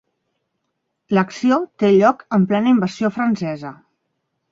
L'acció 1.17 1.59
té 1.83 1.91
lloc 1.95 2.23
en 2.39 2.47
plena 2.53 2.73
invasió 2.77 3.11
francesa. 3.19 3.73